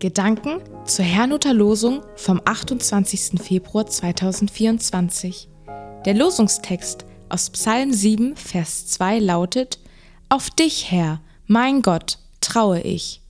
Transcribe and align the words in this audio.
Gedanken 0.00 0.60
zur 0.84 1.04
Herrnhuter 1.04 1.52
Losung 1.52 2.02
vom 2.14 2.40
28. 2.44 3.42
Februar 3.42 3.84
2024. 3.84 5.48
Der 6.04 6.14
Losungstext 6.14 7.04
aus 7.28 7.50
Psalm 7.50 7.92
7, 7.92 8.36
Vers 8.36 8.86
2 8.86 9.18
lautet: 9.18 9.80
Auf 10.28 10.50
dich, 10.50 10.92
Herr, 10.92 11.20
mein 11.48 11.82
Gott, 11.82 12.18
traue 12.40 12.80
ich. 12.80 13.22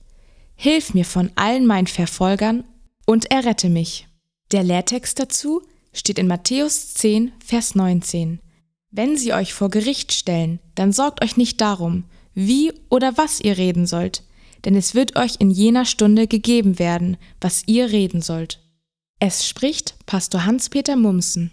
Hilf 0.55 0.93
mir 0.93 1.05
von 1.05 1.31
allen 1.33 1.65
meinen 1.65 1.87
Verfolgern 1.87 2.63
und 3.07 3.31
errette 3.31 3.69
mich. 3.69 4.07
Der 4.51 4.61
Lehrtext 4.61 5.17
dazu 5.17 5.63
steht 5.91 6.19
in 6.19 6.27
Matthäus 6.27 6.93
10, 6.93 7.31
Vers 7.43 7.73
19. 7.73 8.41
Wenn 8.91 9.17
sie 9.17 9.33
euch 9.33 9.55
vor 9.55 9.71
Gericht 9.71 10.13
stellen, 10.13 10.59
dann 10.75 10.93
sorgt 10.93 11.23
euch 11.23 11.35
nicht 11.35 11.61
darum, 11.61 12.03
wie 12.35 12.71
oder 12.89 13.17
was 13.17 13.39
ihr 13.39 13.57
reden 13.57 13.87
sollt, 13.87 14.21
denn 14.65 14.75
es 14.75 14.95
wird 14.95 15.15
euch 15.15 15.35
in 15.39 15.51
jener 15.51 15.85
Stunde 15.85 16.27
gegeben 16.27 16.79
werden, 16.79 17.17
was 17.41 17.63
ihr 17.67 17.91
reden 17.91 18.21
sollt. 18.21 18.59
Es 19.19 19.47
spricht 19.47 19.95
Pastor 20.05 20.45
Hans-Peter 20.45 20.95
Mumsen. 20.95 21.51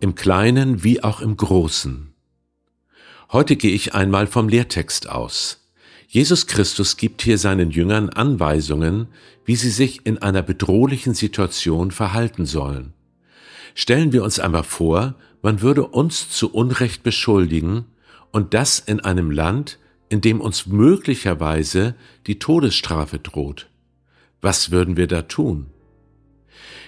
Im 0.00 0.14
Kleinen 0.14 0.82
wie 0.82 1.02
auch 1.02 1.20
im 1.20 1.36
Großen. 1.36 2.12
Heute 3.30 3.56
gehe 3.56 3.72
ich 3.72 3.94
einmal 3.94 4.26
vom 4.26 4.48
Lehrtext 4.48 5.08
aus. 5.08 5.58
Jesus 6.08 6.46
Christus 6.46 6.96
gibt 6.96 7.22
hier 7.22 7.38
seinen 7.38 7.70
Jüngern 7.70 8.10
Anweisungen, 8.10 9.08
wie 9.44 9.56
sie 9.56 9.70
sich 9.70 10.04
in 10.04 10.18
einer 10.18 10.42
bedrohlichen 10.42 11.14
Situation 11.14 11.90
verhalten 11.90 12.44
sollen. 12.44 12.92
Stellen 13.74 14.12
wir 14.12 14.22
uns 14.22 14.38
einmal 14.38 14.64
vor, 14.64 15.14
man 15.40 15.62
würde 15.62 15.86
uns 15.86 16.28
zu 16.28 16.52
Unrecht 16.52 17.02
beschuldigen 17.02 17.86
und 18.32 18.54
das 18.54 18.78
in 18.78 19.00
einem 19.00 19.30
Land, 19.30 19.78
in 20.08 20.20
dem 20.20 20.40
uns 20.40 20.66
möglicherweise 20.66 21.94
die 22.26 22.38
Todesstrafe 22.38 23.18
droht. 23.18 23.68
Was 24.40 24.70
würden 24.70 24.96
wir 24.96 25.06
da 25.06 25.22
tun? 25.22 25.66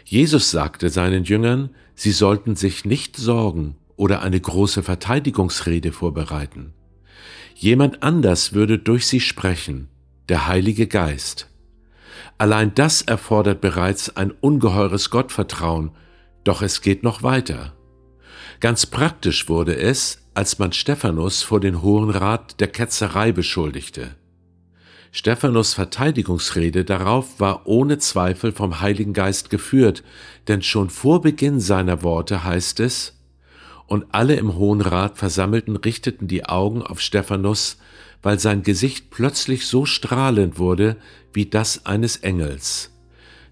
Jesus 0.04 0.50
sagte 0.50 0.90
seinen 0.90 1.24
Jüngern, 1.24 1.70
sie 1.94 2.12
sollten 2.12 2.56
sich 2.56 2.84
nicht 2.84 3.16
sorgen 3.16 3.76
oder 3.96 4.22
eine 4.22 4.40
große 4.40 4.82
Verteidigungsrede 4.82 5.92
vorbereiten. 5.92 6.74
Jemand 7.54 8.02
anders 8.02 8.52
würde 8.52 8.78
durch 8.78 9.06
sie 9.06 9.20
sprechen, 9.20 9.88
der 10.28 10.48
Heilige 10.48 10.86
Geist. 10.86 11.48
Allein 12.36 12.74
das 12.74 13.02
erfordert 13.02 13.60
bereits 13.60 14.16
ein 14.16 14.32
ungeheures 14.32 15.10
Gottvertrauen, 15.10 15.92
doch 16.42 16.62
es 16.62 16.80
geht 16.80 17.02
noch 17.02 17.22
weiter. 17.22 17.74
Ganz 18.60 18.86
praktisch 18.86 19.48
wurde 19.48 19.76
es, 19.76 20.23
als 20.34 20.58
man 20.58 20.72
Stephanus 20.72 21.42
vor 21.42 21.60
den 21.60 21.80
Hohen 21.82 22.10
Rat 22.10 22.60
der 22.60 22.68
Ketzerei 22.68 23.32
beschuldigte. 23.32 24.16
Stephanus 25.12 25.74
Verteidigungsrede 25.74 26.84
darauf 26.84 27.38
war 27.38 27.68
ohne 27.68 27.98
Zweifel 27.98 28.50
vom 28.50 28.80
Heiligen 28.80 29.12
Geist 29.12 29.48
geführt, 29.48 30.02
denn 30.48 30.60
schon 30.60 30.90
vor 30.90 31.22
Beginn 31.22 31.60
seiner 31.60 32.02
Worte 32.02 32.42
heißt 32.42 32.80
es, 32.80 33.14
und 33.86 34.06
alle 34.12 34.34
im 34.34 34.56
Hohen 34.56 34.80
Rat 34.80 35.18
Versammelten 35.18 35.76
richteten 35.76 36.26
die 36.26 36.46
Augen 36.46 36.82
auf 36.82 37.00
Stephanus, 37.00 37.76
weil 38.22 38.40
sein 38.40 38.62
Gesicht 38.62 39.10
plötzlich 39.10 39.66
so 39.66 39.84
strahlend 39.84 40.58
wurde 40.58 40.96
wie 41.32 41.46
das 41.46 41.86
eines 41.86 42.16
Engels. 42.16 42.90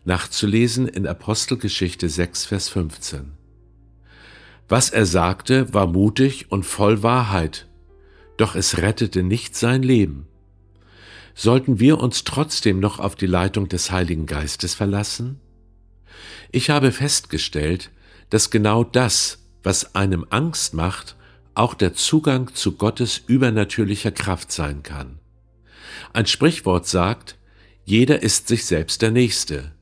Nachzulesen 0.04 0.88
in 0.88 1.06
Apostelgeschichte 1.06 2.08
6, 2.08 2.46
Vers 2.46 2.68
15. 2.70 3.41
Was 4.72 4.88
er 4.88 5.04
sagte, 5.04 5.74
war 5.74 5.86
mutig 5.86 6.50
und 6.50 6.62
voll 6.64 7.02
Wahrheit, 7.02 7.68
doch 8.38 8.54
es 8.54 8.78
rettete 8.78 9.22
nicht 9.22 9.54
sein 9.54 9.82
Leben. 9.82 10.26
Sollten 11.34 11.78
wir 11.78 11.98
uns 11.98 12.24
trotzdem 12.24 12.80
noch 12.80 12.98
auf 12.98 13.14
die 13.14 13.26
Leitung 13.26 13.68
des 13.68 13.90
Heiligen 13.90 14.24
Geistes 14.24 14.74
verlassen? 14.74 15.40
Ich 16.52 16.70
habe 16.70 16.90
festgestellt, 16.90 17.90
dass 18.30 18.48
genau 18.48 18.82
das, 18.82 19.40
was 19.62 19.94
einem 19.94 20.24
Angst 20.30 20.72
macht, 20.72 21.16
auch 21.52 21.74
der 21.74 21.92
Zugang 21.92 22.54
zu 22.54 22.72
Gottes 22.72 23.22
übernatürlicher 23.26 24.10
Kraft 24.10 24.52
sein 24.52 24.82
kann. 24.82 25.18
Ein 26.14 26.24
Sprichwort 26.24 26.86
sagt, 26.86 27.36
jeder 27.84 28.22
ist 28.22 28.48
sich 28.48 28.64
selbst 28.64 29.02
der 29.02 29.10
Nächste. 29.10 29.72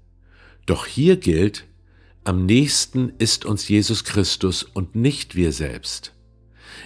Doch 0.67 0.85
hier 0.85 1.17
gilt, 1.17 1.69
am 2.23 2.45
nächsten 2.45 3.13
ist 3.19 3.47
uns 3.47 3.69
Jesus 3.69 4.05
Christus 4.05 4.63
und 4.63 4.95
nicht 4.95 5.37
wir 5.37 5.53
selbst. 5.53 6.13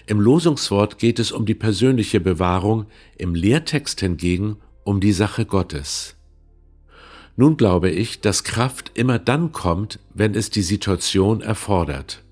Im 0.06 0.21
Losungswort 0.21 0.99
geht 0.99 1.19
es 1.19 1.33
um 1.33 1.45
die 1.45 1.55
persönliche 1.55 2.21
Bewahrung, 2.21 2.87
im 3.19 3.34
Lehrtext 3.34 4.00
hingegen 4.00 4.59
um 4.84 5.00
die 5.00 5.12
Sache 5.12 5.45
Gottes. 5.45 6.17
Nun 7.37 7.56
glaube 7.56 7.91
ich, 7.91 8.21
dass 8.21 8.45
Kraft 8.45 8.93
immer 8.95 9.19
dann 9.19 9.50
kommt, 9.50 9.99
wenn 10.12 10.34
es 10.34 10.50
die 10.50 10.62
Situation 10.62 11.41
erfordert. 11.41 12.22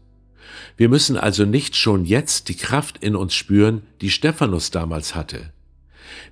Wir 0.77 0.89
müssen 0.89 1.17
also 1.17 1.45
nicht 1.45 1.77
schon 1.77 2.05
jetzt 2.05 2.49
die 2.49 2.57
Kraft 2.57 2.99
in 2.99 3.17
uns 3.17 3.34
spüren, 3.34 3.83
die 4.01 4.11
Stephanus 4.11 4.71
damals 4.71 5.15
hatte. 5.17 5.53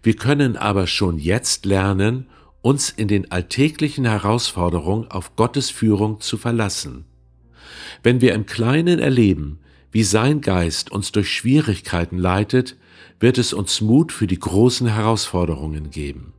Wir 0.02 0.14
können 0.14 0.56
aber 0.56 0.86
schon 0.86 1.18
jetzt 1.18 1.66
lernen, 1.66 2.26
uns 2.62 2.90
in 2.90 3.08
den 3.08 3.30
alltäglichen 3.30 4.04
Herausforderungen 4.04 5.10
auf 5.10 5.36
Gottes 5.36 5.70
Führung 5.70 6.20
zu 6.20 6.36
verlassen. 6.36 7.04
Wenn 8.02 8.20
wir 8.20 8.34
im 8.34 8.46
Kleinen 8.46 8.98
erleben, 8.98 9.58
wie 9.92 10.04
sein 10.04 10.40
Geist 10.40 10.92
uns 10.92 11.12
durch 11.12 11.32
Schwierigkeiten 11.32 12.18
leitet, 12.18 12.76
wird 13.18 13.38
es 13.38 13.52
uns 13.52 13.80
Mut 13.80 14.12
für 14.12 14.26
die 14.26 14.38
großen 14.38 14.86
Herausforderungen 14.86 15.90
geben. 15.90 16.32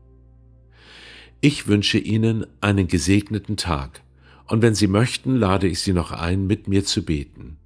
Ich 1.42 1.68
wünsche 1.68 1.98
Ihnen 1.98 2.46
einen 2.62 2.88
gesegneten 2.88 3.58
Tag, 3.58 4.02
und 4.48 4.62
wenn 4.62 4.76
Sie 4.76 4.88
möchten, 4.88 5.36
lade 5.36 5.68
ich 5.68 5.80
Sie 5.80 5.94
noch 5.94 6.12
ein, 6.12 6.46
mit 6.46 6.68
mir 6.68 6.86
zu 6.86 7.04
beten. 7.04 7.58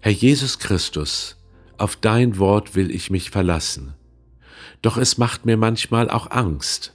Herr 0.00 0.12
Jesus 0.12 0.58
Christus, 0.58 1.36
auf 1.78 1.96
dein 1.96 2.38
Wort 2.38 2.74
will 2.74 2.90
ich 2.90 3.10
mich 3.10 3.30
verlassen. 3.30 3.94
Doch 4.82 4.96
es 4.96 5.18
macht 5.18 5.46
mir 5.46 5.56
manchmal 5.56 6.10
auch 6.10 6.30
Angst, 6.30 6.92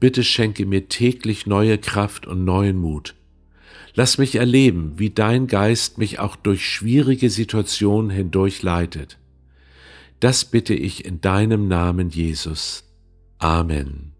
Bitte 0.00 0.24
schenke 0.24 0.66
mir 0.66 0.88
täglich 0.88 1.46
neue 1.46 1.78
Kraft 1.78 2.26
und 2.26 2.44
neuen 2.44 2.76
Mut. 2.76 3.14
Lass 3.94 4.18
mich 4.18 4.34
erleben, 4.34 4.94
wie 4.96 5.10
dein 5.10 5.46
Geist 5.46 5.98
mich 5.98 6.18
auch 6.18 6.36
durch 6.36 6.68
schwierige 6.68 7.30
Situationen 7.30 8.10
hindurch 8.10 8.62
leitet. 8.62 9.18
Das 10.20 10.44
bitte 10.44 10.74
ich 10.74 11.04
in 11.04 11.20
deinem 11.20 11.68
Namen, 11.68 12.10
Jesus. 12.10 12.84
Amen. 13.38 14.12